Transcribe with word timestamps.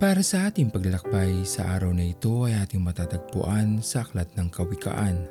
Para 0.00 0.24
sa 0.24 0.48
ating 0.48 0.72
paglalakbay 0.72 1.44
sa 1.44 1.76
araw 1.76 1.92
na 1.92 2.08
ito 2.08 2.48
ay 2.48 2.56
ating 2.56 2.80
matatagpuan 2.80 3.84
sa 3.84 4.00
Aklat 4.00 4.32
ng 4.32 4.48
Kawikaan, 4.48 5.28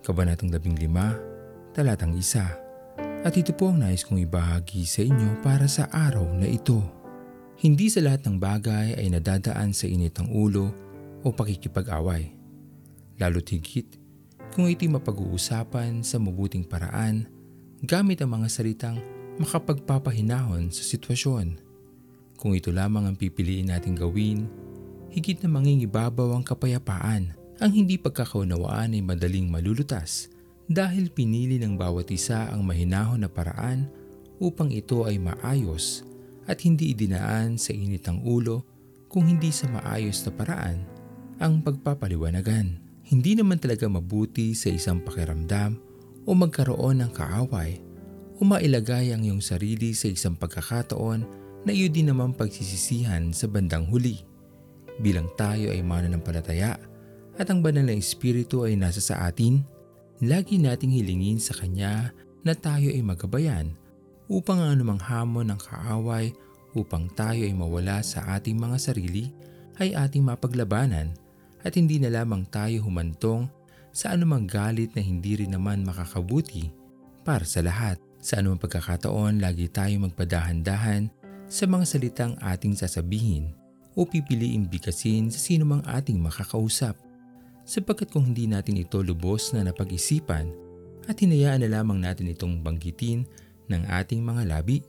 Kabanatang 0.00 0.48
15, 0.48 1.76
Talatang 1.76 2.16
1. 2.16 3.28
At 3.28 3.36
ito 3.36 3.52
po 3.52 3.68
ang 3.68 3.84
nais 3.84 4.08
kong 4.08 4.24
ibahagi 4.24 4.88
sa 4.88 5.04
inyo 5.04 5.44
para 5.44 5.68
sa 5.68 5.92
araw 5.92 6.24
na 6.40 6.48
ito. 6.48 6.80
Hindi 7.60 7.92
sa 7.92 8.00
lahat 8.00 8.24
ng 8.24 8.40
bagay 8.40 8.96
ay 8.96 9.12
nadadaan 9.12 9.76
sa 9.76 9.84
init 9.84 10.16
ng 10.16 10.32
ulo 10.32 10.72
o 11.20 11.28
pakikipag-away. 11.28 12.32
Lalo't 13.20 13.52
higit 13.52 13.92
kung 14.56 14.72
ito'y 14.72 14.88
mapag-uusapan 14.88 16.00
sa 16.00 16.16
mabuting 16.16 16.64
paraan 16.64 17.28
gamit 17.84 18.24
ang 18.24 18.40
mga 18.40 18.48
salitang 18.48 19.04
makapagpapahinahon 19.36 20.72
sa 20.72 20.80
sitwasyon. 20.96 21.67
Kung 22.38 22.54
ito 22.54 22.70
lamang 22.70 23.10
ang 23.10 23.16
pipiliin 23.18 23.74
nating 23.74 23.98
gawin, 23.98 24.46
higit 25.10 25.42
na 25.42 25.50
mangingibabaw 25.50 26.38
ang 26.38 26.46
kapayapaan. 26.46 27.34
Ang 27.58 27.70
hindi 27.74 27.98
pagkakaunawaan 27.98 28.94
ay 28.94 29.02
madaling 29.02 29.50
malulutas 29.50 30.30
dahil 30.70 31.10
pinili 31.10 31.58
ng 31.58 31.74
bawat 31.74 32.06
isa 32.14 32.46
ang 32.54 32.62
mahinahon 32.62 33.26
na 33.26 33.30
paraan 33.32 33.90
upang 34.38 34.70
ito 34.70 35.02
ay 35.02 35.18
maayos 35.18 36.06
at 36.46 36.62
hindi 36.62 36.94
idinaan 36.94 37.58
sa 37.58 37.74
init 37.74 38.06
ng 38.06 38.22
ulo 38.22 38.62
kung 39.10 39.26
hindi 39.26 39.50
sa 39.50 39.66
maayos 39.66 40.22
na 40.22 40.30
paraan 40.30 40.78
ang 41.42 41.58
pagpapaliwanagan. 41.66 42.78
Hindi 43.02 43.34
naman 43.34 43.58
talaga 43.58 43.90
mabuti 43.90 44.54
sa 44.54 44.70
isang 44.70 45.02
pakiramdam 45.02 45.74
o 46.22 46.30
magkaroon 46.36 47.02
ng 47.02 47.10
kaaway 47.10 47.82
o 48.38 48.46
mailagay 48.46 49.10
ang 49.10 49.26
iyong 49.26 49.42
sarili 49.42 49.96
sa 49.96 50.06
isang 50.06 50.38
pagkakataon 50.38 51.47
na 51.66 51.70
iyo 51.74 51.90
din 51.90 52.10
naman 52.10 52.34
pagsisisihan 52.34 53.34
sa 53.34 53.50
bandang 53.50 53.86
huli. 53.88 54.22
Bilang 54.98 55.30
tayo 55.38 55.70
ay 55.70 55.82
mananampalataya 55.82 56.78
at 57.38 57.46
ang 57.46 57.62
banal 57.62 57.86
na 57.86 57.94
espiritu 57.94 58.66
ay 58.66 58.74
nasa 58.74 58.98
sa 58.98 59.30
atin, 59.30 59.62
lagi 60.18 60.58
nating 60.58 60.90
hilingin 60.90 61.38
sa 61.38 61.54
Kanya 61.54 62.10
na 62.42 62.54
tayo 62.54 62.90
ay 62.90 63.02
magabayan 63.02 63.74
upang 64.26 64.58
ang 64.58 64.78
anumang 64.78 65.00
hamon 65.00 65.54
ng 65.54 65.60
kaaway 65.62 66.34
upang 66.76 67.08
tayo 67.14 67.46
ay 67.46 67.54
mawala 67.54 68.02
sa 68.04 68.36
ating 68.36 68.58
mga 68.58 68.76
sarili 68.76 69.30
ay 69.78 69.94
ating 69.94 70.26
mapaglabanan 70.26 71.14
at 71.62 71.74
hindi 71.74 71.98
na 71.98 72.10
lamang 72.12 72.46
tayo 72.50 72.82
humantong 72.86 73.46
sa 73.94 74.14
anumang 74.14 74.46
galit 74.46 74.94
na 74.94 75.02
hindi 75.02 75.38
rin 75.38 75.54
naman 75.54 75.82
makakabuti 75.82 76.70
para 77.26 77.42
sa 77.46 77.64
lahat. 77.64 77.98
Sa 78.18 78.42
anumang 78.42 78.58
pagkakataon, 78.58 79.38
lagi 79.38 79.70
tayo 79.70 79.94
magpadahan-dahan 80.02 81.17
sa 81.48 81.64
mga 81.64 81.84
salitang 81.88 82.36
ating 82.44 82.76
sasabihin 82.76 83.56
o 83.96 84.04
pipiliing 84.04 84.68
bigkasin 84.68 85.32
sa 85.32 85.40
sino 85.40 85.64
mang 85.64 85.82
ating 85.88 86.20
makakausap. 86.20 86.94
Sapagkat 87.64 88.12
kung 88.12 88.32
hindi 88.32 88.46
natin 88.46 88.78
ito 88.78 89.00
lubos 89.00 89.52
na 89.52 89.64
napag-isipan 89.64 90.48
at 91.08 91.16
hinayaan 91.18 91.64
na 91.64 91.80
lamang 91.80 92.00
natin 92.04 92.30
itong 92.30 92.60
banggitin 92.60 93.24
ng 93.68 93.82
ating 93.88 94.20
mga 94.20 94.44
labi, 94.48 94.84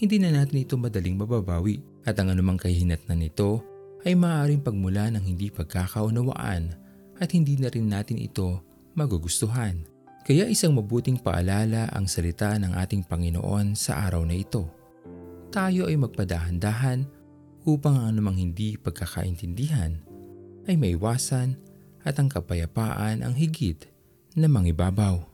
hindi 0.00 0.16
na 0.16 0.32
natin 0.32 0.64
ito 0.64 0.80
madaling 0.80 1.16
mababawi 1.16 1.84
at 2.08 2.16
ang 2.16 2.32
anumang 2.32 2.56
kahinatnan 2.56 3.20
nito 3.20 3.60
ay 4.08 4.16
maaaring 4.16 4.64
pagmula 4.64 5.12
ng 5.12 5.20
hindi 5.20 5.52
pagkakaunawaan 5.52 6.72
at 7.20 7.28
hindi 7.36 7.60
na 7.60 7.68
rin 7.68 7.92
natin 7.92 8.16
ito 8.16 8.64
magugustuhan. 8.96 9.84
Kaya 10.24 10.48
isang 10.48 10.76
mabuting 10.76 11.20
paalala 11.20 11.88
ang 11.92 12.08
salita 12.08 12.56
ng 12.56 12.76
ating 12.76 13.04
Panginoon 13.04 13.76
sa 13.76 14.04
araw 14.08 14.24
na 14.24 14.36
ito. 14.36 14.79
Tayo 15.50 15.90
ay 15.90 15.98
magpadahan-dahan 15.98 17.10
upang 17.66 17.98
ang 17.98 18.14
anumang 18.14 18.38
hindi 18.38 18.78
pagkakaintindihan 18.78 19.98
ay 20.70 20.78
maiwasan 20.78 21.58
at 22.06 22.14
ang 22.22 22.30
kapayapaan 22.30 23.26
ang 23.26 23.34
higit 23.34 23.90
na 24.38 24.46
mangibabaw. 24.46 25.29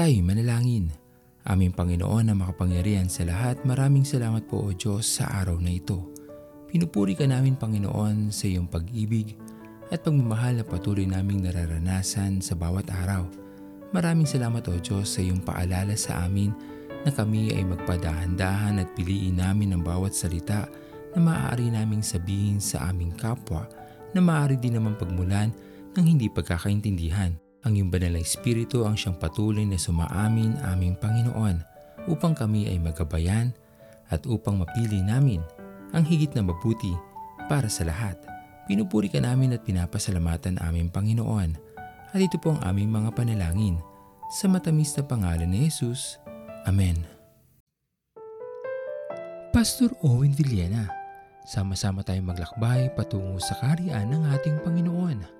Tayo 0.00 0.24
manalangin. 0.24 0.88
Aming 1.44 1.76
Panginoon 1.76 2.24
na 2.24 2.32
makapangyarihan 2.32 3.12
sa 3.12 3.20
lahat, 3.28 3.60
maraming 3.68 4.08
salamat 4.08 4.48
po 4.48 4.64
o 4.64 4.72
Diyos 4.72 5.04
sa 5.04 5.28
araw 5.28 5.60
na 5.60 5.76
ito. 5.76 6.08
Pinupuri 6.72 7.12
ka 7.12 7.28
namin 7.28 7.52
Panginoon 7.52 8.32
sa 8.32 8.48
iyong 8.48 8.64
pag-ibig 8.64 9.36
at 9.92 10.00
pagmamahal 10.00 10.56
na 10.56 10.64
patuloy 10.64 11.04
naming 11.04 11.44
nararanasan 11.44 12.40
sa 12.40 12.56
bawat 12.56 12.88
araw. 12.88 13.28
Maraming 13.92 14.24
salamat 14.24 14.64
o 14.72 14.80
Diyos 14.80 15.04
sa 15.04 15.20
iyong 15.20 15.44
paalala 15.44 15.92
sa 16.00 16.24
amin 16.24 16.48
na 17.04 17.12
kami 17.12 17.52
ay 17.52 17.68
magpadahan-dahan 17.68 18.80
at 18.80 18.88
piliin 18.96 19.36
namin 19.36 19.76
ang 19.76 19.84
bawat 19.84 20.16
salita 20.16 20.64
na 21.12 21.20
maaari 21.20 21.68
naming 21.68 22.00
sabihin 22.00 22.56
sa 22.56 22.88
aming 22.88 23.12
kapwa 23.20 23.68
na 24.16 24.24
maaari 24.24 24.56
din 24.56 24.80
naman 24.80 24.96
pagmulan 24.96 25.52
ng 25.92 26.04
hindi 26.08 26.32
pagkakaintindihan. 26.32 27.49
Ang 27.60 27.76
iyong 27.76 27.92
banal 27.92 28.16
na 28.16 28.24
espiritu 28.24 28.88
ang 28.88 28.96
siyang 28.96 29.20
patuloy 29.20 29.68
na 29.68 29.76
sumaamin 29.76 30.56
aming 30.64 30.96
Panginoon 30.96 31.60
upang 32.08 32.32
kami 32.32 32.72
ay 32.72 32.80
magabayan 32.80 33.52
at 34.08 34.24
upang 34.24 34.56
mapili 34.56 35.04
namin 35.04 35.44
ang 35.92 36.00
higit 36.00 36.32
na 36.32 36.40
mabuti 36.40 36.96
para 37.52 37.68
sa 37.68 37.84
lahat. 37.84 38.16
Pinupuri 38.64 39.12
ka 39.12 39.20
namin 39.20 39.52
at 39.52 39.66
pinapasalamatan 39.66 40.56
aming 40.64 40.88
Panginoon 40.88 41.50
at 42.16 42.20
ito 42.20 42.40
po 42.40 42.56
ang 42.56 42.60
aming 42.64 42.88
mga 42.88 43.12
panalangin 43.12 43.76
sa 44.32 44.48
matamis 44.48 44.96
na 44.96 45.04
pangalan 45.04 45.50
ni 45.50 45.68
Jesus. 45.68 46.16
Amen. 46.64 46.96
Pastor 49.50 49.92
Owen 50.06 50.32
Villena, 50.32 50.88
sama-sama 51.44 52.00
tayong 52.06 52.30
maglakbay 52.30 52.88
patungo 52.96 53.36
sa 53.42 53.58
kariyan 53.58 54.08
ng 54.08 54.22
ating 54.32 54.62
Panginoon 54.64 55.39